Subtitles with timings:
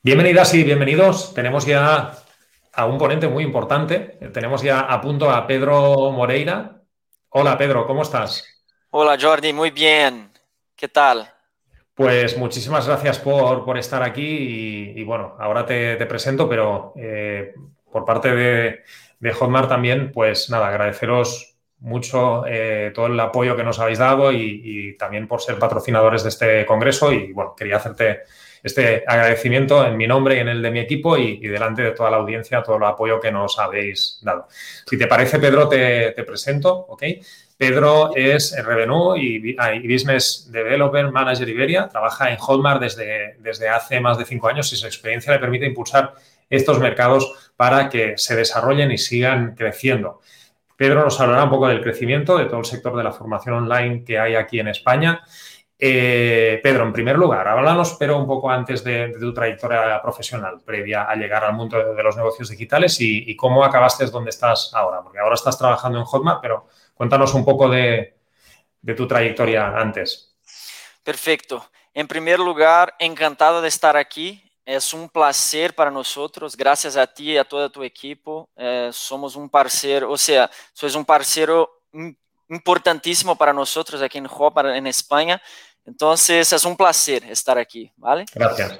[0.00, 1.34] Bienvenidas y bienvenidos.
[1.34, 2.12] Tenemos ya
[2.72, 4.16] a un ponente muy importante.
[4.32, 6.82] Tenemos ya a punto a Pedro Moreira.
[7.30, 8.44] Hola Pedro, ¿cómo estás?
[8.90, 10.30] Hola Jordi, muy bien.
[10.76, 11.28] ¿Qué tal?
[11.94, 17.54] Pues muchísimas gracias por, estar aquí y, bueno, ahora te, presento, pero eh,
[17.90, 18.84] por parte de,
[19.18, 24.30] de, Hotmart también, pues nada, agradeceros mucho eh, todo el apoyo que nos habéis dado
[24.30, 28.22] y, y también por ser patrocinadores de este congreso y bueno, quería hacerte
[28.68, 32.10] este agradecimiento en mi nombre y en el de mi equipo y, delante de toda
[32.10, 34.46] la audiencia, todo el apoyo que nos habéis dado.
[34.86, 37.02] Si te parece, Pedro, te, presento, ¿ok?
[37.56, 39.14] Pedro es Revenue
[39.58, 41.88] ah, y, Business Developer Manager Iberia.
[41.88, 45.66] Trabaja en Hotmart desde, desde hace más de cinco años y su experiencia le permite
[45.66, 46.14] impulsar
[46.48, 50.20] estos mercados para que se desarrollen y sigan creciendo.
[50.76, 54.04] Pedro nos hablará un poco del crecimiento de todo el sector de la formación online
[54.04, 55.22] que hay aquí en España
[55.80, 61.04] eh, Pedro, en primer lugar, háblanos, pero un poco antes de, tu trayectoria profesional, previa
[61.04, 65.20] a llegar al mundo de, los negocios digitales y, cómo acabaste donde estás ahora, porque
[65.20, 68.16] ahora estás trabajando en Hotmart, pero cuéntanos un poco de,
[68.96, 70.36] tu trayectoria antes.
[71.04, 71.64] Perfecto.
[71.94, 74.42] En primer lugar, encantado de estar aquí.
[74.64, 76.56] Es un placer para nosotros.
[76.56, 78.50] Gracias a ti y a todo tu equipo.
[78.56, 81.70] Eh, somos un parcero, o sea, sois un parcero
[82.48, 85.40] importantísimo para nosotros aquí en Hotmart, en España.
[85.88, 88.26] Entonces es un placer estar aquí, ¿vale?
[88.34, 88.78] Gracias.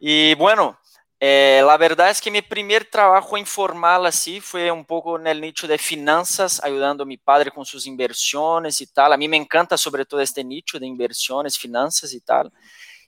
[0.00, 0.76] Y bueno,
[1.20, 5.40] eh, la verdad es que mi primer trabajo informal así fue un poco en el
[5.40, 9.12] nicho de finanzas, ayudando a mi padre con sus inversiones y tal.
[9.12, 12.52] A mí me encanta sobre todo este nicho de inversiones, finanzas y tal.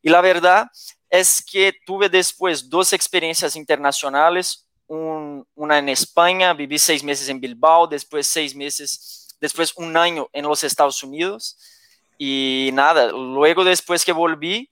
[0.00, 0.68] Y la verdad
[1.10, 7.88] es que tuve después dos experiencias internacionales, una en España, viví seis meses en Bilbao,
[7.88, 11.56] después seis meses, después un año en los Estados Unidos
[12.18, 14.70] y nada, luego después que volví,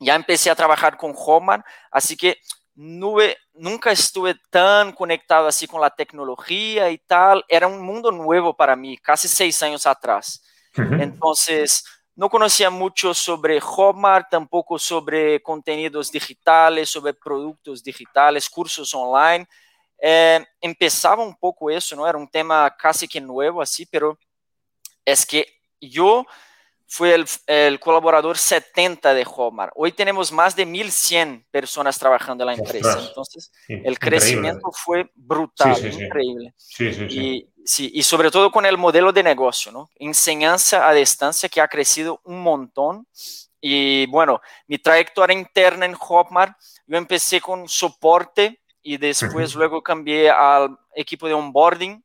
[0.00, 2.38] ya empecé a trabajar con Homan, así que
[2.78, 7.44] nunca estuve tan conectado así con la tecnología y tal.
[7.48, 10.44] Era un mundo nuevo para mí, casi seis años atrás.
[10.74, 19.46] Entonces, no conocía mucho sobre Hotmart, tampoco sobre contenidos digitales, sobre productos digitales, cursos online.
[20.00, 22.06] Eh, empezaba un poco eso, ¿no?
[22.06, 24.16] Era un tema casi que nuevo así, pero
[25.04, 25.46] es que
[25.80, 26.24] yo
[26.88, 27.14] fue
[27.46, 29.72] el, colaborador 70 de Hotmart.
[29.76, 32.98] Hoy tenemos más de 1.100 personas trabajando en la empresa.
[33.06, 36.54] Entonces, el crecimiento fue brutal, increíble.
[36.78, 37.46] y,
[37.78, 39.90] y sobre todo con el modelo de negocio, ¿no?
[39.96, 43.06] Enseñanza a distancia que ha crecido un montón.
[43.60, 46.56] Y bueno, mi trayectoria interna en Hotmart,
[46.86, 52.02] yo empecé con soporte y después luego cambié al equipo de onboarding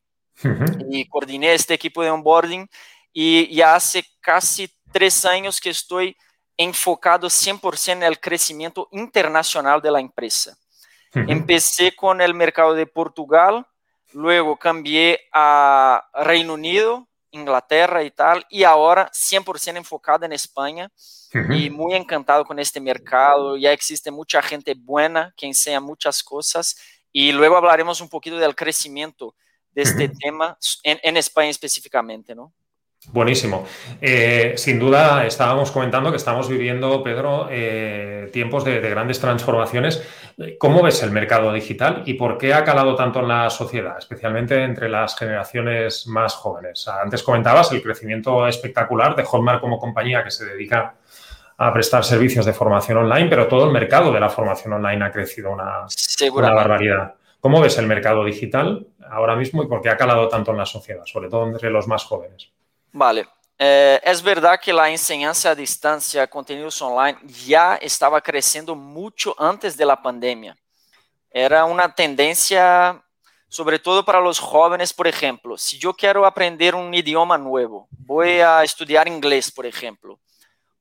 [0.90, 2.68] y coordiné este equipo de onboarding
[3.16, 6.16] y ya hace casi tres años que estoy
[6.56, 10.56] enfocado 100% en el crecimiento internacional de la empresa.
[11.12, 13.66] Empecé con el mercado de Portugal,
[14.12, 20.88] luego cambié a Reino Unido, Inglaterra y tal, y ahora 100% enfocado en España
[21.50, 23.56] y muy encantado con este mercado.
[23.56, 26.76] Ya existe mucha gente buena que enseña muchas cosas
[27.10, 29.34] y luego hablaremos un poquito del crecimiento
[29.72, 32.52] de este tema en, en España específicamente, ¿no?
[33.12, 33.66] Buenísimo.
[34.00, 40.02] Eh, sin duda, estábamos comentando que estamos viviendo, Pedro, eh, tiempos de, grandes transformaciones.
[40.58, 44.62] ¿Cómo ves el mercado digital y por qué ha calado tanto en la sociedad, especialmente
[44.62, 46.88] entre las generaciones más jóvenes?
[46.88, 50.94] Antes comentabas el crecimiento espectacular de Hotmart como compañía que se dedica
[51.56, 55.12] a prestar servicios de formación online, pero todo el mercado de la formación online ha
[55.12, 55.86] crecido una,
[56.32, 57.14] una barbaridad.
[57.38, 60.66] ¿Cómo ves el mercado digital ahora mismo y por qué ha calado tanto en la
[60.66, 62.50] sociedad, sobre todo entre los más jóvenes?
[62.94, 63.26] Vale.
[63.58, 69.74] É, é verdade que a enseñanza a distância, contenidos online, já estava crescendo muito antes
[69.74, 70.56] da pandemia.
[71.28, 72.62] Era uma tendência,
[73.48, 75.58] sobretudo para os jovens, por exemplo.
[75.58, 80.16] Se eu quero aprender um idioma novo, vou a estudar inglês, por exemplo.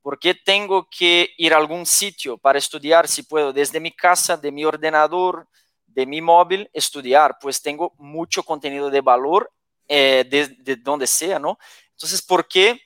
[0.03, 4.37] ¿Por que tenho que ir a algum sítio para estudar se puedo desde mi casa,
[4.37, 5.47] de mi ordenador,
[5.87, 7.39] de mi móvil, estudar?
[7.39, 9.49] Pues tenho muito conteúdo de valor
[9.87, 11.57] eh, de, de donde sea, ¿no?
[11.93, 12.79] Entonces, ¿por qué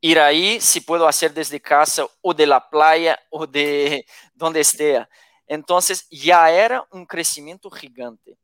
[0.00, 5.06] ir ahí si puedo hacer desde casa o de la playa o de donde esté?
[5.46, 8.36] Entonces, ya era un crecimiento gigante.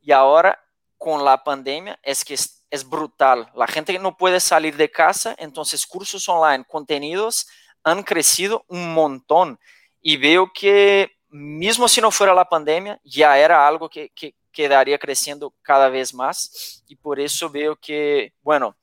[0.00, 0.58] Y ahora,
[0.96, 3.50] con la pandemia, es que es, brutal.
[3.54, 7.46] La gente no puede salir de casa, entonces cursos online, contenidos
[7.82, 9.58] han crecido un montón.
[10.02, 14.98] Y veo que, mismo si no fuera la pandemia, ya era algo que, que quedaría
[14.98, 16.82] creciendo cada vez más.
[16.88, 18.76] Y por eso veo que, bueno,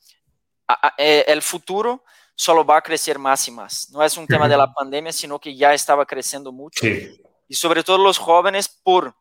[0.97, 2.03] eh, el futuro
[2.35, 3.89] solo va a crecer más y más.
[3.91, 6.85] No es un tema de la pandemia, sino que ya estaba creciendo mucho.
[6.85, 9.15] y sobre todo los jóvenes por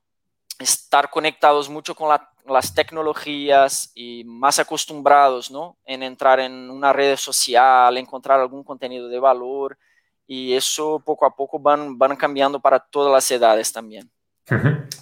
[0.59, 5.77] estar conectados mucho con las tecnologías y más acostumbrados, ¿no?
[5.85, 9.79] En entrar en una red social, encontrar algún contenido de valor
[10.27, 14.11] y eso poco a poco van, van cambiando para todas las edades también.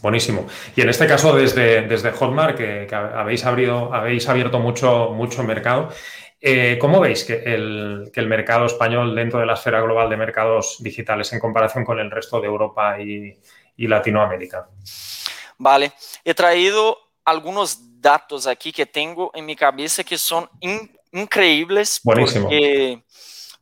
[0.00, 0.46] Buenísimo.
[0.76, 5.90] Y en este caso, desde, desde Hotmart, que, habéis, abrido, habéis abierto mucho, mucho mercado,
[6.42, 10.16] eh, ¿cómo veis que el, que el, mercado español dentro de la esfera global de
[10.16, 13.38] mercados digitales en comparación con el resto de Europa y,
[13.76, 14.68] y Latinoamérica?
[15.56, 15.92] Vale,
[16.24, 20.50] he traído algunos datos aquí que tengo en mi cabeza que son
[21.12, 22.00] increíbles.
[22.02, 22.48] Buenísimo.
[22.48, 23.02] Porque,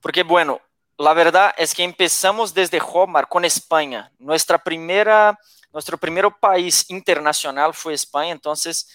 [0.00, 0.60] porque, bueno,
[0.98, 4.10] la verdad es que empezamos desde Hotmart con España.
[4.18, 5.38] Nuestra primera
[5.72, 8.88] nuestro primer país internacional fue España, entonces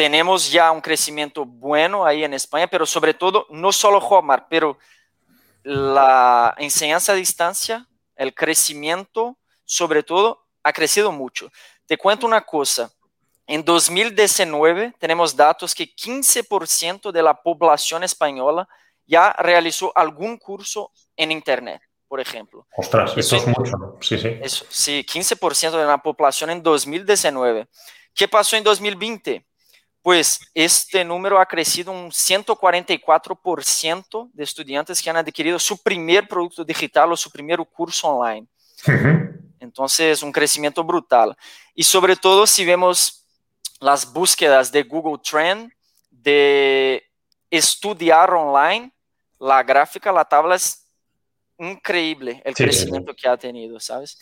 [0.00, 4.78] tenemos ya un crecimiento bueno ahí en España, pero sobre todo, no solo Hotmart, pero
[5.62, 7.86] la enseñanza a distancia,
[8.16, 9.36] el crecimiento,
[9.66, 11.52] sobre todo, ha crecido mucho.
[11.84, 12.90] Te cuento una cosa.
[13.46, 18.66] En 2019 tenemos datos que 15% de la población española
[19.04, 22.66] ya realizó algún curso en Internet por ejemplo.
[22.76, 24.36] Ostras, eso, es mucho, Sí, sí.
[24.42, 27.68] Eso, sí, 15% de la población en 2019.
[28.12, 29.46] ¿Qué pasó en 2020?
[30.02, 36.64] Pues este número ha crecido un 144% de estudiantes que han adquirido su primer producto
[36.64, 38.46] digital o su primer curso online.
[39.58, 41.36] Entonces, un crecimiento brutal.
[41.74, 43.26] Y sobre todo, si vemos
[43.78, 45.70] las búsquedas de Google Trend
[46.10, 47.04] de
[47.50, 48.90] estudiar online,
[49.38, 50.86] la gráfica, la tabla es
[51.58, 54.18] increíble el crecimiento que ha tenido, ¿sabes?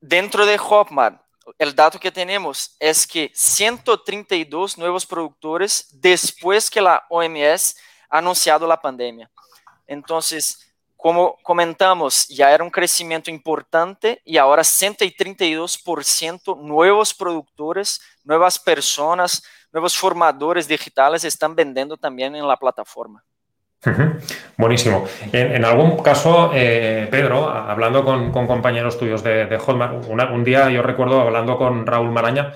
[0.00, 1.22] Dentro de Hotmart,
[1.58, 7.76] el dato que tenemos es que 132 nuevos productores después que la OMS
[8.10, 9.30] ha anunciado la pandemia.
[9.86, 19.44] Entonces, como comentamos, ya era un crecimiento importante y ahora 132% nuevos productores, nuevas personas,
[19.72, 23.24] nuevos formadores digitales están vendiendo también en la plataforma.
[24.56, 25.06] Buenísimo.
[25.32, 30.82] En, algún caso, eh, Pedro, hablando con, compañeros tuyos de, de Hotmart, un día yo
[30.82, 32.54] recuerdo hablando con Raúl Maraña,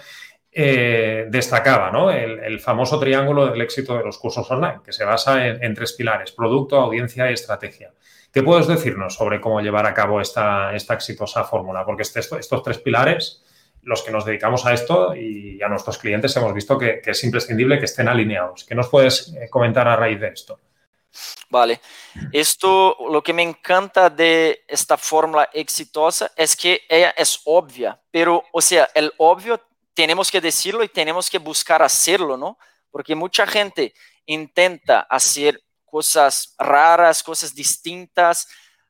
[0.54, 2.10] eh, destacaba ¿no?
[2.10, 6.32] el, famoso triángulo del éxito de los cursos online, que se basa en, tres pilares,
[6.32, 7.92] producto, audiencia y estrategia.
[8.30, 11.86] ¿Qué puedes decirnos sobre cómo llevar a cabo esta, exitosa fórmula?
[11.86, 13.42] Porque este, estos tres pilares,
[13.82, 17.24] los que nos dedicamos a esto y a nuestros clientes hemos visto que, que es
[17.24, 18.64] imprescindible que estén alineados.
[18.64, 20.58] ¿Qué nos puedes eh, comentar a raíz de esto?
[21.50, 21.80] Vale,
[22.32, 28.44] esto lo que me encanta de esta fórmula exitosa es que ella es obvia, pero,
[28.52, 29.60] o sea, el obvio
[29.94, 32.58] tenemos que decirlo y tenemos que buscar hacerlo, ¿no?
[32.90, 33.94] Porque mucha gente
[34.26, 38.48] intenta hacer cosas raras, cosas distintas,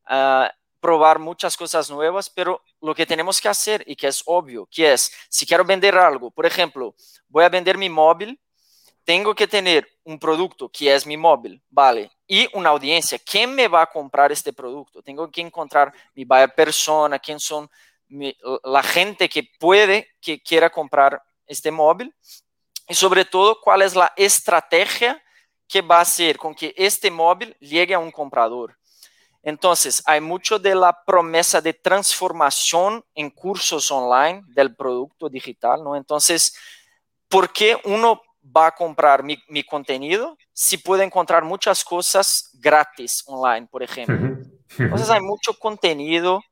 [0.08, 0.46] uh,
[0.80, 4.92] probar muchas cosas nuevas, pero lo que tenemos que hacer y que es obvio, que
[4.92, 6.94] es, si quiero vender algo, por ejemplo,
[7.28, 8.40] voy a vender mi móvil,
[9.04, 12.10] tengo que tener un producto que es mi móvil, ¿vale?
[12.26, 13.18] Y una audiencia.
[13.18, 15.02] ¿Quién me va a comprar este producto?
[15.02, 17.68] Tengo que encontrar mi buyer persona, quién son
[18.08, 22.14] la gente que puede, que quiera comprar este móvil.
[22.88, 25.22] Y sobre todo, cuál es la estrategia
[25.66, 28.76] que va a hacer con que este móvil llegue a un comprador.
[29.42, 35.96] Entonces, hay mucho de la promesa de transformación en cursos online del producto digital, ¿no?
[35.96, 36.54] Entonces,
[37.28, 43.66] ¿por qué uno va a comprar mi, contenido si puede encontrar muchas cosas gratis online,
[43.70, 44.44] por ejemplo.
[44.78, 46.42] Entonces hay mucho contenido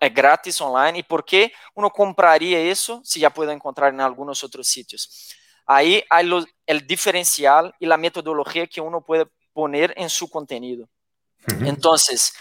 [0.00, 4.44] eh, gratis online y por qué uno compraría eso si ya puede encontrar en algunos
[4.44, 5.34] otros sitios.
[5.66, 6.30] Ahí hay
[6.66, 10.88] el diferencial y la metodología que uno puede poner en su contenido.
[11.64, 12.32] Entonces,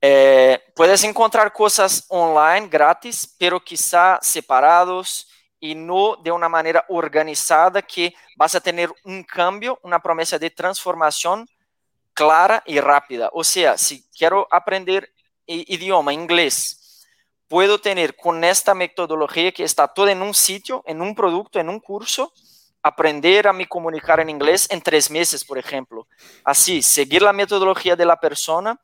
[0.00, 5.28] eh, puedes encontrar cosas online gratis, pero quizá separados,
[5.64, 10.50] y no de una manera organizada que vas a tener un cambio, una promesa de
[10.50, 11.48] transformación
[12.12, 13.30] clara y rápida.
[13.32, 15.10] O sea, si quiero aprender
[15.46, 17.06] idioma inglés,
[17.48, 21.70] puedo tener con esta metodología que está todo en un sitio, en un producto, en
[21.70, 22.34] un curso,
[22.82, 26.06] aprender a me comunicar en inglés en tres meses, por ejemplo.
[26.44, 28.78] Así, seguir la metodología de la persona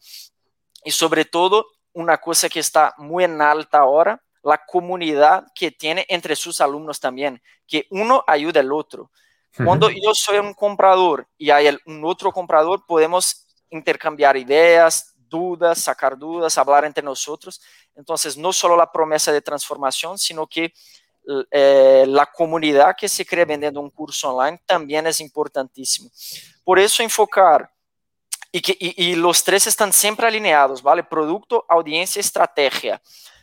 [0.83, 6.07] y sobre todo una cosa que está muy en alta ahora, la comunidad que tiene
[6.09, 9.11] entre sus alumnos también, que uno ayuda al otro.
[9.65, 16.17] Cuando yo soy un comprador y hay un otro comprador, podemos intercambiar ideas, dudas, sacar
[16.17, 17.61] dudas, hablar entre nosotros.
[17.97, 20.73] Entonces, no solo la promesa de transformación, sino que
[21.51, 26.11] eh, la comunidad que se crea vendiendo un curso online también es importantísimo.
[26.65, 27.71] Por eso enfocar
[28.53, 31.05] y que y los tres están siempre alineados, ¿vale?
[31.05, 33.01] Producto, audiencia, estrategia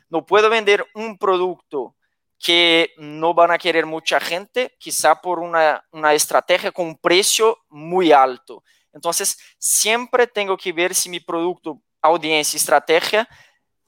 [0.09, 1.95] no puedo vender un producto
[2.39, 5.83] que no van a querer mucha gente, quizá por una,
[6.13, 8.63] estrategia con un precio muy alto.
[8.93, 13.27] Entonces, siempre tengo que ver si mi producto, audiencia, estrategia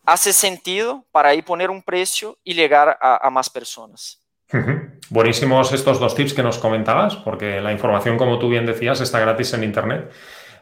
[0.06, 4.20] hace sentido para ahí poner un precio y llegar a, más personas.
[5.10, 9.20] Buenísimos estos dos tips que nos comentabas, porque la información, como tú bien decías, está
[9.20, 10.12] gratis en Internet.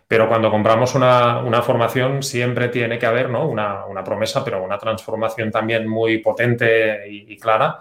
[0.08, 3.46] Pero cuando compramos una, formación siempre tiene que haber ¿no?
[3.48, 7.80] una, promesa, pero una transformación también muy potente y, clara.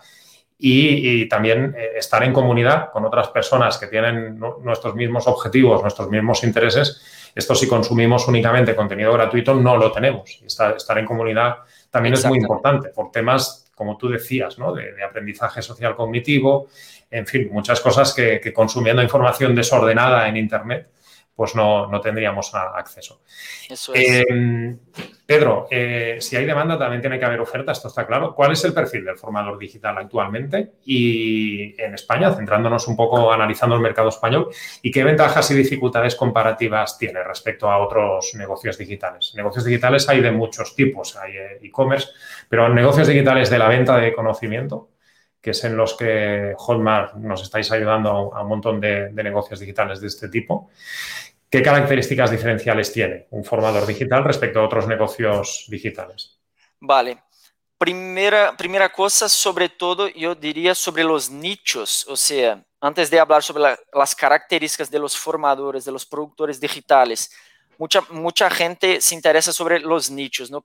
[0.58, 6.10] Y, también eh, estar en comunidad con otras personas que tienen nuestros mismos objetivos, nuestros
[6.10, 7.32] mismos intereses.
[7.32, 10.40] Esto si consumimos únicamente contenido gratuito no lo tenemos.
[10.44, 11.58] Estar, estar en comunidad
[11.90, 14.72] también es muy importante por temas, como tú decías, ¿no?
[14.72, 16.68] de, aprendizaje social cognitivo,
[17.08, 20.88] en fin, muchas cosas que, que consumiendo información desordenada en Internet
[21.36, 23.20] pues no, no tendríamos acceso.
[23.68, 24.24] Eso es.
[24.26, 24.78] Em,
[25.26, 28.34] Pedro, eh, si hay demanda también tiene que haber oferta, esto está claro.
[28.34, 33.76] ¿Cuál es el perfil del formador digital actualmente y en España, centrándonos un poco analizando
[33.76, 34.48] el mercado español
[34.80, 39.32] y qué ventajas y dificultades comparativas tiene respecto a otros negocios digitales?
[39.36, 42.08] Negocios digitales hay de muchos tipos, hay eh, e-commerce,
[42.48, 44.88] pero negocios digitales de la venta de conocimiento,
[45.46, 50.00] que en los que Hotmart nos estáis ayudando a un montón de, de negocios digitales
[50.00, 50.70] de este tipo.
[51.48, 56.40] ¿Qué características diferenciales tiene un formador digital respecto a otros negocios digitales?
[56.80, 57.22] Vale.
[57.78, 63.42] Primera, primera cosa, sobre todo, yo diría sobre los nichos, o sea, antes de hablar
[63.42, 67.30] sobre las características de los formadores, de los productores digitales,
[67.78, 70.64] mucha, mucha gente se interesa sobre los nichos, ¿no?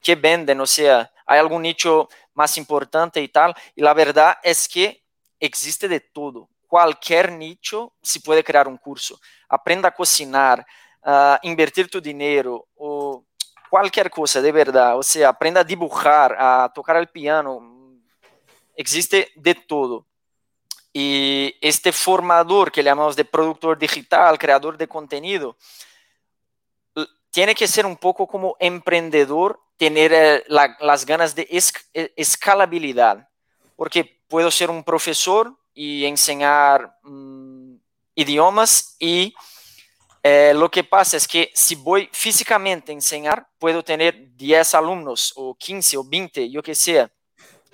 [0.00, 0.60] ¿Qué venden?
[0.60, 2.08] O sea, ¿hay algún nicho
[2.38, 3.54] más importante y tal?
[3.74, 5.04] Y la verdad es que
[5.38, 9.18] existe de todo cualquier nicho se puede crear un curso.
[9.48, 10.64] Aprenda a cocinar,
[11.02, 13.24] a invertir tu dinero o
[13.70, 14.96] cualquier cosa de verdad.
[14.96, 17.98] O sea, aprenda a dibujar, a tocar el piano.
[18.76, 20.06] Existe de todo.
[20.92, 25.56] Y este formador que llamamos de productor digital, creador de contenido,
[27.30, 31.48] tiene que ser un poco como emprendedor, tener eh, las ganas de
[31.94, 33.28] eh, escalabilidad.
[33.76, 37.76] Porque puedo ser un profesor y enseñar mm,
[38.16, 39.34] idiomas y
[40.22, 45.32] eh, lo que pasa es que si voy físicamente a enseñar, puedo tener 10 alumnos
[45.36, 47.10] o 15 o 20, yo que sea.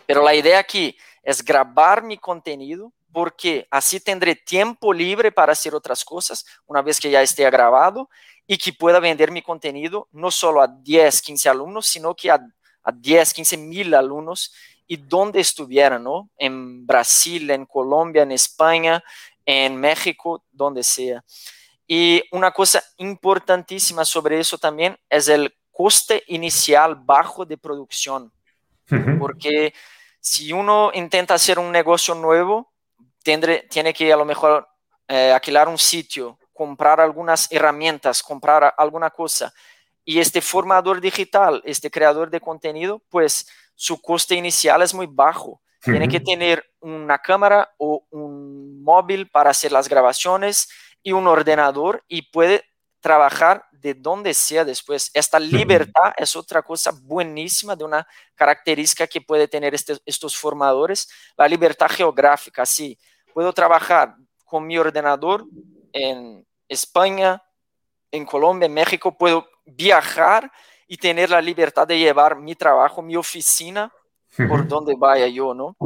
[0.06, 5.74] Pero la idea aquí es grabar mi contenido porque así tendré tiempo libre para hacer
[5.74, 8.10] otras cosas una vez que ya esté grabado
[8.46, 12.40] y que pueda vender mi contenido no solo a 10, 15 alumnos, sino que a,
[12.82, 14.52] a 10, 15 mil alumnos
[14.86, 16.28] y donde estuvieran, ¿no?
[16.36, 19.02] En Brasil, en Colombia, en España,
[19.46, 21.24] en México, donde sea.
[21.86, 28.32] Y una cosa importantísima sobre eso también es el coste inicial bajo de producción,
[29.18, 29.74] porque
[30.20, 32.72] si uno intenta hacer un negocio nuevo,
[33.22, 34.68] tendré, tiene que a lo mejor
[35.08, 39.52] eh, alquilar un sitio, comprar algunas herramientas, comprar alguna cosa.
[40.04, 45.60] Y este formador digital, este creador de contenido, pues su coste inicial es muy bajo.
[45.82, 50.70] Tiene que tener una cámara o un móvil para hacer las grabaciones
[51.02, 52.64] y un ordenador y puede
[53.00, 55.10] trabajar de donde sea después.
[55.12, 61.10] Esta libertad es otra cosa buenísima de una característica que puede tener este, estos formadores,
[61.36, 62.64] la libertad geográfica.
[62.64, 62.98] Sí,
[63.34, 65.46] puedo trabajar con mi ordenador
[65.94, 67.42] en España,
[68.10, 70.50] en Colombia, en México, puedo viajar
[70.86, 73.90] y tener la libertad de llevar mi trabajo, mi oficina,
[74.48, 75.76] por donde vaya yo, ¿no?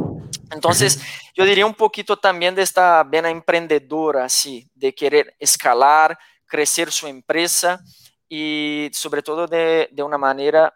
[0.51, 0.99] Entonces,
[1.35, 7.07] yo diría un poquito también de esta vena emprendedora, así, de querer escalar, crecer su
[7.07, 7.81] empresa
[8.27, 10.73] y sobre todo de, de una manera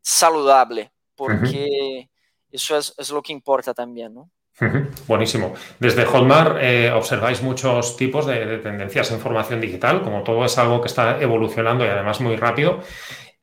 [0.00, 2.08] saludable, porque
[2.50, 4.30] eso es, es, lo que importa también, ¿no?
[5.06, 5.54] Buenísimo.
[5.78, 10.56] Desde Hotmart eh, observáis muchos tipos de, de, tendencias en formación digital, como todo es
[10.56, 12.80] algo que está evolucionando y además muy rápido.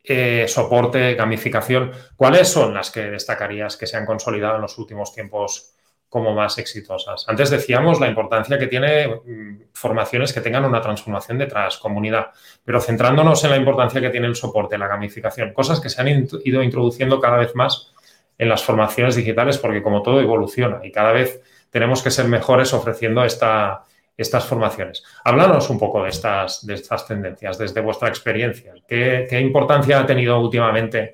[0.06, 1.92] Eh, soporte, gamificación.
[2.18, 5.76] ¿Cuáles son las que destacarías que se han consolidado en los últimos tiempos
[6.10, 7.24] como más exitosas?
[7.30, 12.32] Antes decíamos la importancia que tiene mm, formaciones que tengan una transformación detrás, comunidad,
[12.66, 16.28] pero centrándonos en la importancia que tiene el soporte, la gamificación, cosas que se han
[16.44, 17.93] ido introduciendo cada vez más
[18.38, 22.74] en las formaciones digitales porque como todo evoluciona y cada vez tenemos que ser mejores
[22.74, 23.84] ofreciendo esta,
[24.16, 25.04] estas formaciones.
[25.24, 28.74] Háblanos un poco de estas, de estas tendencias desde vuestra experiencia.
[28.88, 31.14] ¿Qué, importancia ha tenido últimamente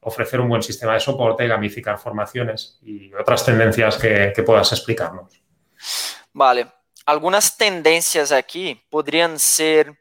[0.00, 5.40] ofrecer un buen sistema de soporte, gamificar formaciones y otras tendencias que, puedas explicarnos?
[6.32, 6.66] Vale.
[7.06, 9.96] Algunas tendencias aquí podrían ser,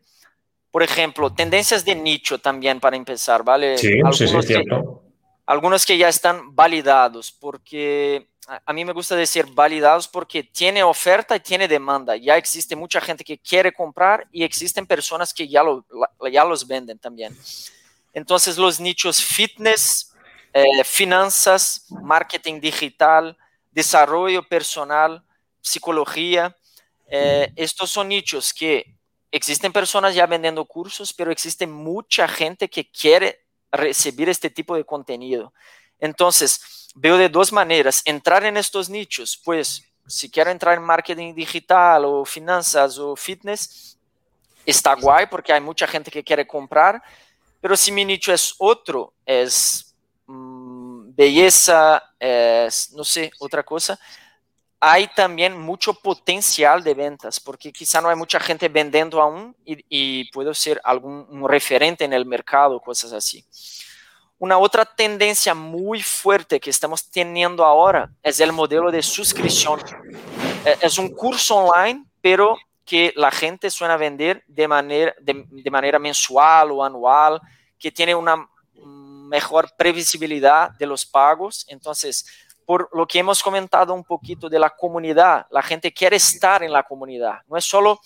[0.71, 3.77] por ejemplo, tendencias de nicho también para empezar, ¿vale?
[3.77, 5.04] Sí, sí, sí, cierto.
[5.45, 8.27] Algunos que ya están validados, porque
[8.65, 12.15] a mí me gusta decir validados porque tiene oferta y tiene demanda.
[12.15, 15.85] Ya existe mucha gente que quiere comprar y existen personas que ya, lo,
[16.31, 17.35] ya los venden también.
[18.13, 20.13] Entonces los nichos fitness,
[20.53, 23.37] eh, finanzas, marketing digital,
[23.71, 25.23] desarrollo personal,
[25.61, 26.55] psicología,
[27.07, 28.95] eh, estos son nichos que
[29.31, 34.85] existen personas ya vendiendo cursos, pero existe mucha gente que quiere recibir este tipo de
[34.85, 35.53] contenido.
[35.99, 41.33] Entonces, veo de dos maneras, entrar en estos nichos, pues si quiero entrar en marketing
[41.33, 43.97] digital o finanzas o fitness,
[44.65, 47.01] está guay porque hay mucha gente que quiere comprar,
[47.59, 49.95] pero si mi nicho es otro, es
[50.27, 53.99] mmm, belleza, es, no sé, otra cosa,
[54.87, 59.83] hay también mucho potencial de ventas, porque quizá no hay mucha gente vendiendo aún y,
[59.89, 63.43] y puedo ser algún un referente en el mercado, cosas así.
[64.37, 69.79] Una otra tendencia muy fuerte que estamos teniendo ahora es el modelo de suscripción.
[70.65, 75.71] E, es un curso online, pero que la gente suena vender de manera, de, de
[75.71, 77.41] manera mensual o anual,
[77.79, 78.47] que tiene una
[79.25, 81.65] mejor previsibilidad de los pagos.
[81.67, 82.25] Entonces,
[82.65, 86.71] por lo que hemos comentado un poquito de la comunidad, la gente quiere estar en
[86.71, 87.41] la comunidad.
[87.47, 87.99] No es solo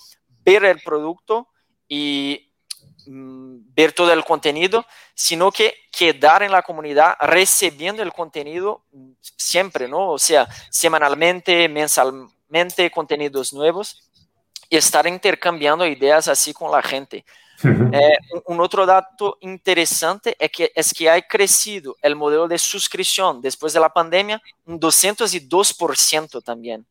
[0.44, 1.48] ver el producto
[1.88, 2.50] y
[3.12, 4.86] Mm, ver todo el contenido,
[5.16, 10.12] sino que quedar en la comunidad recibiendo el contenido mm, siempre, ¿no?
[10.12, 14.12] O sea, semanalmente, mensualmente, contenidos nuevos
[14.70, 17.26] y estar intercambiando ideas así con la gente.
[17.64, 23.42] Eh, un otro dato interesante es que, es que ha crecido el modelo de suscripción
[23.42, 26.86] después de la pandemia un 202% también.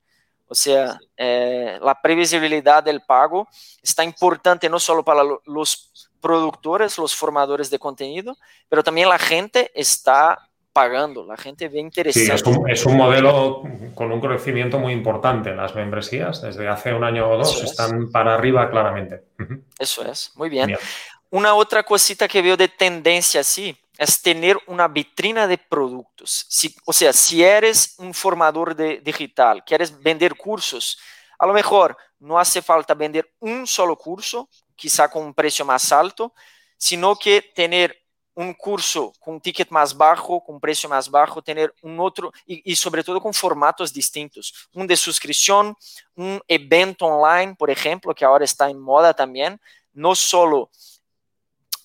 [0.46, 3.46] O sea, eh, la previsibilidad del pago
[3.82, 8.36] está importante no solo para los productores, los formadores de contenido,
[8.68, 10.47] pero también la gente está
[10.78, 12.38] pagando, la gente ve interesante.
[12.38, 13.62] Sí, es un, modelo
[13.96, 15.52] con un crecimiento muy importante.
[15.52, 19.24] Las membresías, desde hace un año o dos, están para arriba claramente.
[19.76, 20.76] Eso es, muy bien.
[21.30, 26.46] Una otra cosita que veo de tendencia así es tener una vitrina de productos.
[26.48, 30.96] Si, o sea, si eres un formador de, digital, quieres vender cursos,
[31.40, 35.90] a lo mejor no hace falta vender un solo curso, quizá con un precio más
[35.90, 36.34] alto,
[36.76, 38.00] sino que tener
[38.38, 42.76] un curso con ticket más bajo, con precio más bajo, tener un otro y, y,
[42.76, 44.68] sobre todo con formatos distintos.
[44.72, 45.76] Un de suscripción,
[46.14, 49.60] un evento online, por ejemplo, que ahora está en moda también,
[49.92, 50.70] no solo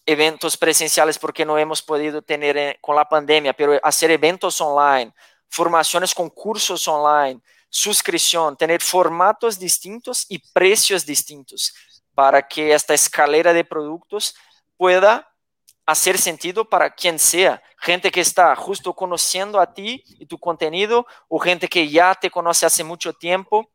[0.06, 5.12] eventos presenciales porque no hemos podido tener eh, con la pandemia, pero hacer eventos online,
[5.50, 11.74] formaciones con cursos online, suscripción, tener formatos distintos y precios distintos
[12.14, 14.36] para que esta escalera de productos
[14.78, 15.33] pueda
[15.86, 21.06] hacer sentido para quien sea, gente que está justo conociendo a ti y tu contenido
[21.28, 23.70] o gente que ya te conoce hace mucho tiempo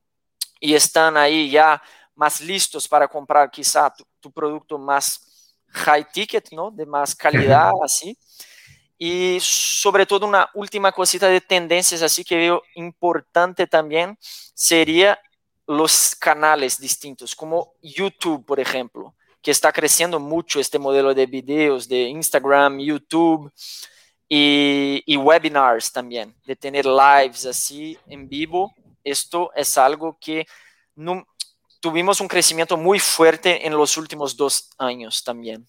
[0.61, 1.83] y están ahí ya
[2.15, 6.71] más listos para comprar quizá tu, tu producto más high ticket, ¿no?
[6.71, 8.17] De más calidad, así.
[8.97, 14.19] Y sobre todo una última cosita de tendencias así que veo importante también
[14.55, 15.21] sería
[15.67, 21.89] los canales distintos, como YouTube, por ejemplo, que está creciendo mucho este modelo de videos
[21.89, 23.53] de Instagram, YouTube
[24.29, 28.75] y, y webinars también, de tener lives así en vivo.
[29.05, 30.47] Esto es algo que
[30.97, 31.27] no,
[31.81, 35.67] tuvimos un crecimiento muy fuerte en los últimos dos años también.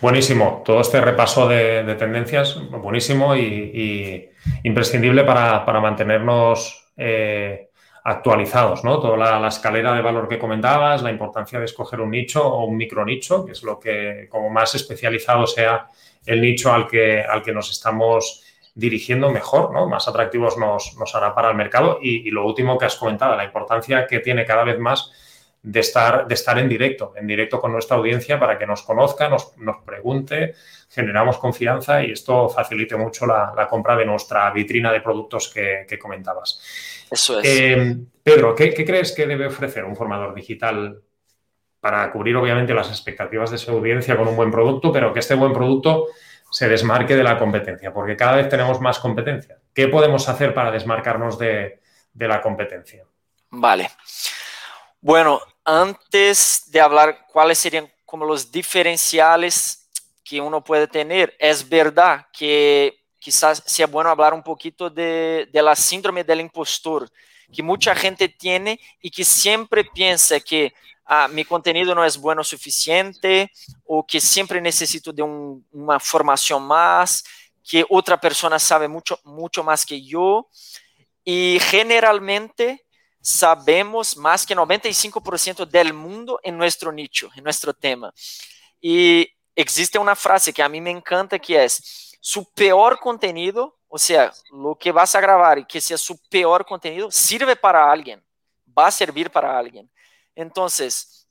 [0.00, 4.30] Buenísimo, todo este repaso de, tendencias, buenísimo y,
[4.62, 7.69] imprescindible para, mantenernos eh,
[8.04, 9.00] actualizados, ¿no?
[9.00, 12.76] Toda la, escalera de valor que comentabas, la importancia de escoger un nicho o un
[12.76, 15.88] micro nicho, que es lo que, como más especializado sea
[16.26, 19.86] el nicho al que, al que nos estamos dirigiendo mejor, ¿no?
[19.86, 21.98] más atractivos nos, hará para el mercado.
[22.00, 25.12] Y, lo último que has comentado, la importancia que tiene cada vez más
[25.62, 29.28] de estar, de estar en directo, en directo con nuestra audiencia para que nos conozca,
[29.28, 29.52] nos,
[29.84, 30.54] pregunte,
[30.88, 36.99] generamos confianza y esto facilite mucho la, compra de nuestra vitrina de productos que, comentabas.
[37.10, 37.46] Eso es.
[37.46, 41.02] Eh, Pedro, ¿qué, ¿qué, crees que debe ofrecer un formador digital
[41.80, 45.34] para cubrir obviamente las expectativas de su audiencia con un buen producto, pero que este
[45.34, 46.06] buen producto
[46.50, 49.58] se desmarque de la competencia, porque cada vez tenemos más competencia.
[49.72, 51.80] ¿Qué podemos hacer para desmarcarnos de,
[52.14, 53.04] la competencia?
[53.50, 53.90] Vale.
[55.00, 59.88] Bueno, antes de hablar cuáles serían como los diferenciales
[60.24, 65.76] que uno puede tener, es verdad que quizás sea bueno hablar un poquito de, la
[65.76, 67.08] síndrome del impostor,
[67.52, 70.72] que mucha gente tiene y que siempre piensa que
[71.04, 73.52] ah, mi contenido no es bueno suficiente
[73.84, 77.22] o que siempre necesito de una formación más,
[77.62, 80.48] que otra persona sabe mucho, mucho más que yo.
[81.24, 82.86] Y generalmente
[83.20, 88.12] sabemos más que 95% del mundo en nuestro nicho, en nuestro tema.
[88.80, 93.98] Y existe una frase que a mí me encanta que es, su peor contenido, o
[93.98, 98.24] sea, lo que vas a grabar y que sea su peor contenido, sirve para alguien,
[98.78, 99.90] va a servir para alguien.
[100.34, 101.26] Entonces,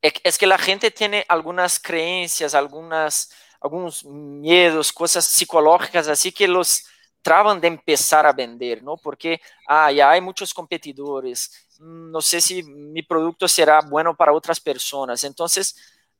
[0.00, 6.84] es que la gente tiene algunas creencias, algunas, algunos miedos, cosas psicológicas así que los
[7.22, 8.96] traban de empezar a vender, ¿no?
[8.96, 14.60] Porque ah, ya hay muchos competidores, no sé si mi producto será bueno para otras
[14.60, 15.24] personas.
[15.24, 15.76] Entonces,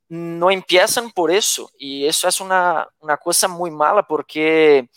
[0.09, 1.71] no empiezan por eso.
[1.77, 4.89] Y eso es una, una cosa muy mala porque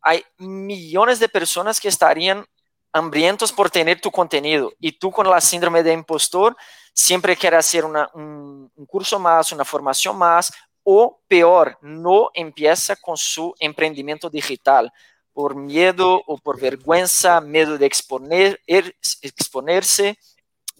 [0.00, 2.46] hay millones de personas que estarían
[2.92, 6.56] hambrientos por tener tu contenido y tú con la síndrome de impostor
[6.92, 10.52] siempre quieres hacer un, un, curso más, una formación más
[10.84, 14.92] o peor, no empieza con su emprendimiento digital
[15.32, 20.18] por miedo o por vergüenza, miedo de exponer, er, exponerse.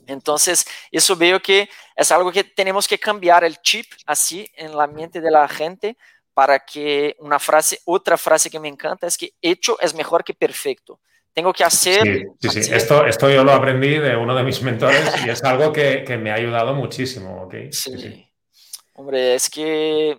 [0.07, 4.87] Entonces, eso veo que es algo que tenemos que cambiar el chip así en la
[4.87, 5.97] mente de la gente
[6.35, 10.35] para que una frase, otra frase que me encanta es que hecho es mejor que
[10.35, 11.01] perfecto.
[11.33, 12.03] Tengo que hacer...
[12.41, 15.73] Sí, sí, Esto, esto yo lo aprendí de uno de mis mentores y es algo
[15.73, 17.45] que, que me ha ayudado muchísimo.
[17.45, 17.73] ¿okay?
[17.73, 18.29] sí.
[18.95, 20.19] Hombre, es que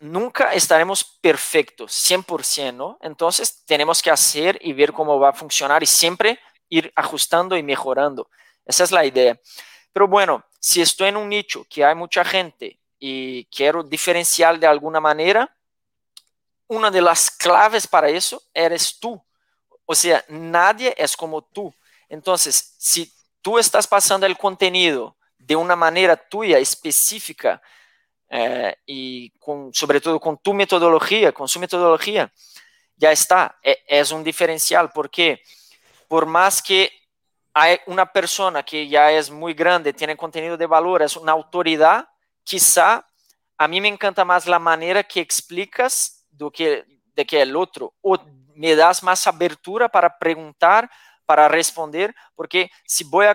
[0.00, 2.98] nunca estaremos perfectos, 100%, ¿no?
[3.00, 7.62] Entonces tenemos que hacer y ver cómo va a funcionar y siempre ir ajustando y
[7.62, 8.28] mejorando.
[8.68, 9.40] Esa es la idea.
[9.92, 14.66] Pero bueno, si estoy en un nicho que hay mucha gente y quiero diferenciar de
[14.66, 15.52] alguna manera,
[16.66, 19.20] una de las claves para eso eres tú.
[19.86, 21.74] O sea, nadie es como tú.
[22.10, 27.62] Entonces, si tú estás pasando el contenido de una manera tuya específica,
[28.30, 32.30] eh, y con, sobre todo con tu metodología, con su metodología,
[32.96, 35.40] ya está, e, es un diferencial, porque
[36.08, 36.92] por más que
[37.60, 42.08] hay una persona que ya es muy grande, tiene contenido de valor, es una autoridad,
[42.44, 43.04] quizá
[43.56, 46.84] a mí me encanta más la manera que explicas do que,
[47.16, 48.16] de que el otro, o
[48.54, 50.88] me das más abertura para preguntar,
[51.26, 53.34] para responder, porque si voy a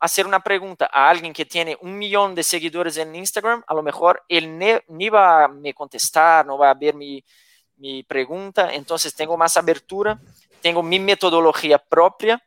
[0.00, 3.84] hacer una pregunta a alguien que tiene un millón de seguidores en Instagram, a lo
[3.84, 7.24] mejor él ni va a me contestar, no va a ver mi,
[7.76, 10.20] mi pregunta, entonces tengo más abertura,
[10.60, 12.42] tengo mi metodología propia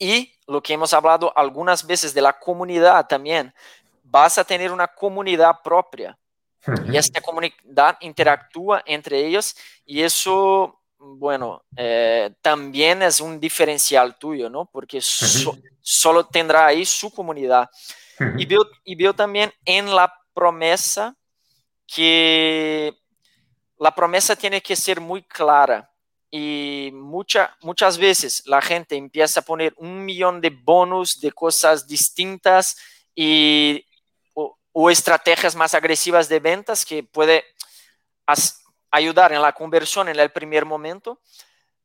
[0.00, 3.54] y lo que hemos hablado algunas veces de la comunidad también,
[4.02, 6.18] vas a tener una comunidad propia
[6.90, 9.54] y esta comunidad interactúa entre ellos
[9.86, 14.66] y eso bueno, eh, también es un diferencial tuyo, ¿no?
[14.66, 17.70] Porque solo tendrá ahí su comunidad.
[18.36, 21.16] y, veo, y veo también en la promesa
[21.86, 22.94] que
[23.78, 25.89] la promesa tiene que ser muy clara.
[26.30, 31.86] Y mucha, muchas veces la gente empieza a poner un millón de bonus de cosas
[31.86, 32.76] distintas
[33.14, 33.84] y,
[34.34, 37.44] o, o estrategias más agresivas de ventas que puede
[38.90, 41.20] ayudar en la conversión en el primer momento,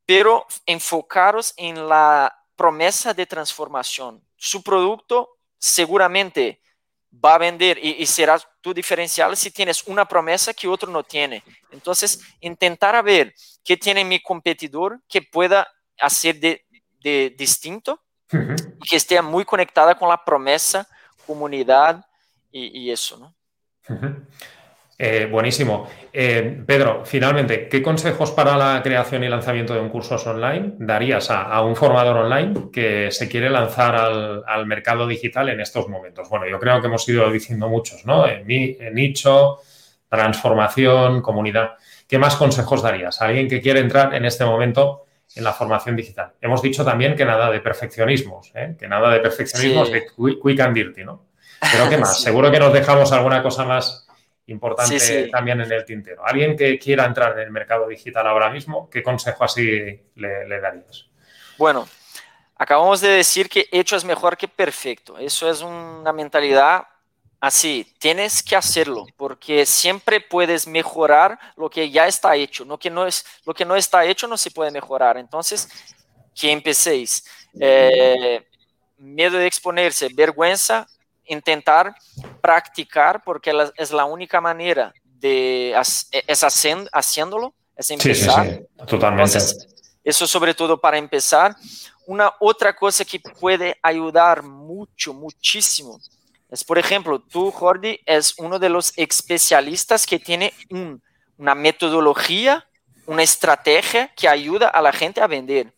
[0.05, 4.23] pero enfocaros en la promesa de transformación.
[4.35, 6.61] Su producto seguramente
[7.23, 11.43] va a vender y, será tu diferencial si tienes una promesa que otro no tiene.
[11.71, 15.67] Entonces, intentar a ver qué tiene mi competidor que pueda
[15.99, 16.61] hacer de,
[17.37, 18.01] distinto
[18.31, 20.87] y que esté muy conectada con la promesa,
[21.27, 22.03] comunidad
[22.51, 23.35] y, eso, ¿no?
[24.97, 25.89] Eh, buenísimo.
[26.13, 31.29] Eh, Pedro, finalmente, ¿qué consejos para la creación y lanzamiento de un curso online darías
[31.29, 36.29] a, un formador online que se quiere lanzar al, mercado digital en estos momentos?
[36.29, 38.25] Bueno, yo creo que hemos ido diciendo muchos, ¿no?
[38.25, 38.47] En,
[38.93, 39.59] nicho,
[40.07, 41.71] transformación, comunidad.
[42.07, 45.97] ¿Qué más consejos darías a alguien que quiere entrar en este momento en la formación
[45.97, 46.31] digital?
[46.39, 48.75] Hemos dicho también que nada de perfeccionismos, ¿eh?
[48.79, 50.05] que nada de perfeccionismos de
[50.41, 51.25] quick and dirty, ¿no?
[51.59, 52.21] Pero ¿qué más?
[52.21, 54.04] Seguro que nos dejamos alguna cosa más
[54.47, 56.25] importante también en el tintero.
[56.25, 61.07] Alguien que quiera entrar en el mercado digital ahora mismo, ¿qué consejo así le, darías?
[61.57, 61.87] Bueno,
[62.55, 65.17] acabamos de decir que hecho es mejor que perfecto.
[65.17, 66.85] Eso es una mentalidad
[67.39, 67.91] así.
[67.99, 72.65] Tienes que hacerlo porque siempre puedes mejorar lo que ya está hecho.
[72.65, 75.17] Lo que no, es, lo que no está hecho no se puede mejorar.
[75.17, 75.69] Entonces,
[76.35, 77.25] que empecéis.
[77.59, 78.45] Eh,
[78.97, 80.87] miedo de exponerse, vergüenza,
[81.27, 81.95] intentar
[82.41, 85.75] practicar porque es la única manera de
[86.27, 86.43] es
[86.93, 88.45] haciéndolo, es empezar.
[88.45, 89.39] Sí, sí, Totalmente.
[90.03, 91.55] eso sobre todo para empezar.
[92.07, 95.99] Una otra cosa que puede ayudar mucho, muchísimo,
[96.51, 100.53] Es, por ejemplo, tú, Jordi, es uno de los especialistas que tiene
[101.37, 102.67] una metodología,
[103.07, 105.73] una estrategia que ayuda a la gente a vender.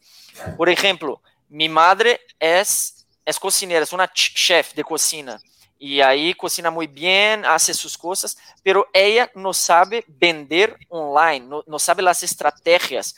[0.57, 2.96] Por ejemplo, mi madre es,
[3.27, 5.37] es cocinera, es una chef de cocina.
[5.77, 11.61] Y ahí cocina muy bien, hace sus cosas, pero ella no sabe vender online, no,
[11.67, 13.15] no sabe las estrategias,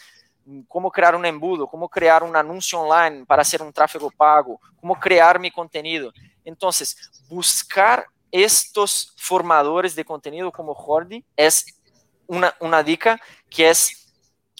[0.67, 5.00] cómo crear un embudo, cómo crear un anuncio online para hacer un tráfego pago, cómo
[5.00, 6.12] crear mi contenido.
[6.43, 6.98] Entonces,
[7.30, 11.67] buscar estos formadores de contenido como Jordi es
[12.26, 14.09] una, una dica que es,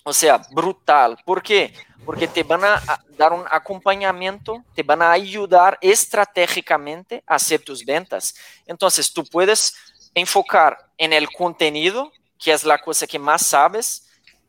[0.04, 1.18] o sea, brutal.
[1.26, 1.74] ¿Por qué?
[2.06, 2.82] Porque te van a
[3.18, 8.34] dar un acompañamiento, te van a ayudar estratégicamente a hacer tus ventas.
[8.66, 9.76] Entonces, tú puedes
[10.16, 14.08] enfocar en el contenido, que es la cosa que más sabes,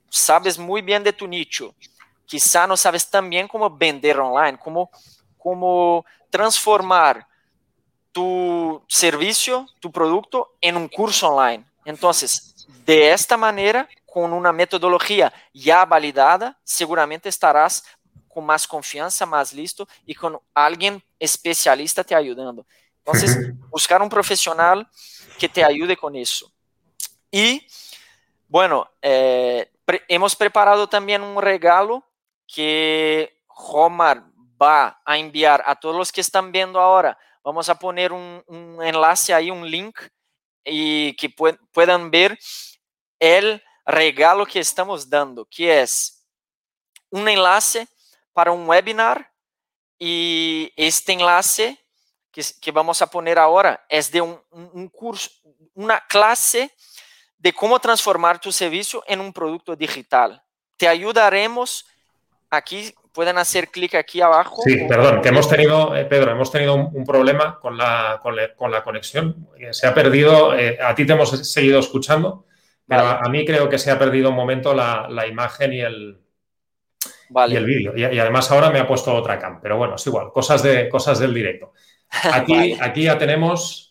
[0.09, 1.75] sabes muy bien de tu nicho.
[2.27, 4.91] Quizá no sabes tan bien cómo vender online, cómo,
[5.37, 7.27] cómo transformar
[8.13, 11.65] tu servicio, tu producto en un curso online.
[11.85, 17.85] Entonces, de esta manera, con una metodología ya validada, seguramente estarás
[18.29, 22.67] con más confianza, más listo y con alguien especialista te ayudando.
[22.99, 24.87] Entonces, buscar un profesional
[25.39, 26.53] que te ayude con eso.
[27.31, 27.67] Y,
[28.49, 29.71] bueno, eh,
[30.09, 32.05] hemos preparado también un regalo
[32.47, 33.43] que
[33.73, 34.25] Romar
[34.61, 37.17] va a enviar a todos los que están viendo ahora.
[37.43, 38.43] Vamos a poner un,
[38.83, 39.99] enlace ahí, un link,
[40.65, 41.31] y que
[41.73, 42.39] puedan ver
[43.19, 46.25] el regalo que estamos dando, que es
[47.11, 47.87] un enlace
[48.33, 49.31] para un webinar
[49.99, 51.79] y este enlace
[52.33, 55.31] que, vamos a poner ahora es de un, curso,
[55.75, 56.71] una clase
[57.37, 60.43] de cómo transformar tu servicio en un producto digital.
[60.77, 61.87] Te ayudaremos
[62.49, 64.63] aquí, pueden hacer clic aquí abajo.
[64.65, 68.37] Sí, perdón, que hemos tenido, eh, Pedro, hemos tenido un, problema con la, con,
[68.71, 69.49] la, conexión.
[69.73, 72.47] Se ha perdido, eh, a ti te hemos seguido escuchando,
[72.91, 76.19] pero a, mí creo que se ha perdido un momento la, imagen y el,
[77.49, 77.97] y el vídeo.
[77.97, 81.21] Y, además ahora me ha puesto otra cam, pero bueno, es igual, cosas, de, cosas
[81.21, 81.73] del directo.
[82.33, 83.91] Aquí, aquí ya tenemos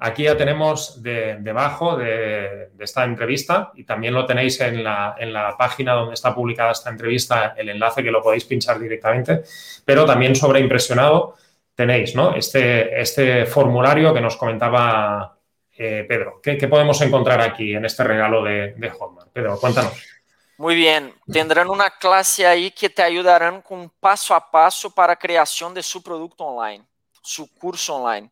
[0.00, 6.14] Aquí ya tenemos debajo de, esta entrevista y también lo tenéis en la, página donde
[6.14, 9.42] está publicada esta entrevista, el enlace que lo podéis pinchar directamente,
[9.84, 11.34] pero también sobre impresionado
[11.74, 12.32] tenéis ¿no?
[12.36, 15.37] este, este formulario que nos comentaba
[15.78, 16.40] eh, Pedro.
[16.42, 18.92] ¿Qué, podemos encontrar aquí en este regalo de, de?
[19.32, 19.92] Pedro, cuéntanos.
[20.56, 25.72] Muy bien, tendrán una clase ahí que te ayudarán con paso a paso para creación
[25.72, 26.84] de su producto online,
[27.22, 28.28] su curso online.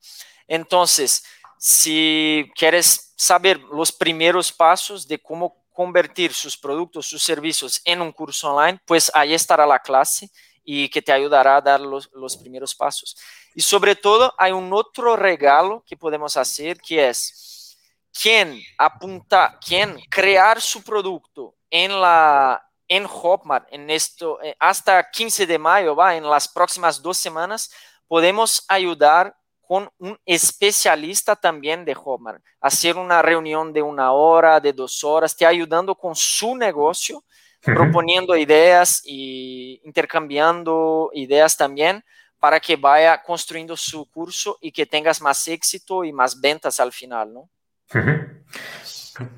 [0.49, 1.25] Entonces,
[1.57, 8.11] si quieres saber los primeros pasos de cómo convertir sus productos, sus servicios en un
[8.11, 10.29] curso online, pues ahí estará la clase
[10.67, 13.17] y que te ayudará a dar los, los primeros pasos.
[13.55, 17.79] Y sobre todo hay un otro regalo que podemos hacer que es
[18.21, 25.47] quien apunta, quien crear su producto en la en Hotmart en esto eh, hasta 15
[25.47, 27.71] de mayo, va, en las próximas dos semanas
[28.07, 34.73] podemos ayudar con un especialista también de Hotmart, hacer una reunión de una hora, de
[34.73, 37.25] dos horas, te ayudando con su negocio,
[37.67, 42.05] proponiendo ideas y intercambiando ideas también
[42.39, 46.93] para que vaya construyendo su curso y que tengas más éxito y más ventas al
[46.93, 47.51] final, ¿no?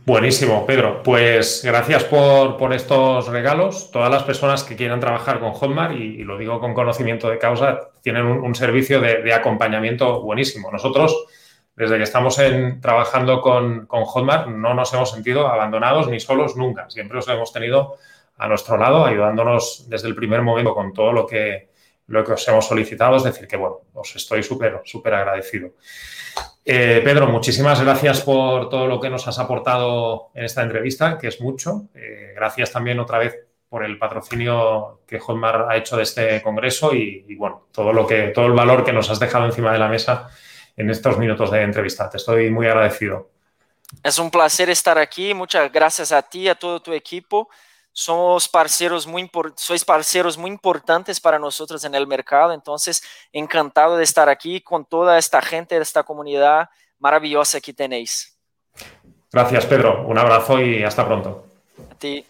[0.05, 1.03] Buenísimo, Pedro.
[1.03, 3.91] Pues gracias por, estos regalos.
[3.93, 7.91] Todas las personas que quieran trabajar con Hotmart, y, lo digo con conocimiento de causa,
[8.03, 10.71] tienen un, servicio de, acompañamiento buenísimo.
[10.73, 11.27] Nosotros,
[11.77, 16.57] desde que estamos en, trabajando con, con, Hotmart, no nos hemos sentido abandonados ni solos
[16.57, 16.91] nunca.
[16.91, 17.97] Siempre os hemos tenido
[18.38, 21.70] a nuestro lado, ayudándonos desde el primer momento con todo lo que,
[22.07, 23.16] lo que os hemos solicitado.
[23.16, 25.70] Es decir, que bueno, os estoy súper, súper agradecido.
[26.64, 31.29] Eh, Pedro, muchísimas gracias por todo lo que nos has aportado en esta entrevista, que
[31.29, 31.88] es mucho.
[31.94, 33.35] Eh, gracias también otra vez
[33.68, 38.29] por el patrocinio que Hotmart ha hecho de este congreso y, bueno, todo lo que,
[38.29, 40.29] todo el valor que nos has dejado encima de la mesa
[40.77, 42.09] en estos minutos de entrevista.
[42.09, 43.31] Te estoy muy agradecido.
[44.03, 45.35] Es un placer estar aquí.
[45.35, 47.48] Muchas gracias a ti, a todo tu equipo
[47.98, 54.04] somos parceros muy sois parceros muy importantes para nosotros en el mercado, entonces encantado de
[54.04, 58.38] estar aquí con toda esta gente esta comunidad maravillosa que tenéis.
[59.32, 60.06] Gracias, Pedro.
[60.06, 61.44] Un abrazo y hasta pronto.
[61.90, 62.24] A ti.